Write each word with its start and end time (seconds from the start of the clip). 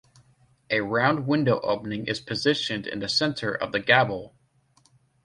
A 0.71 0.81
round 0.81 1.27
window 1.27 1.59
opening 1.59 2.07
is 2.07 2.19
positioned 2.19 2.87
in 2.87 2.97
the 2.97 3.07
center 3.07 3.53
of 3.53 3.71
the 3.71 3.79
gable. 3.79 4.33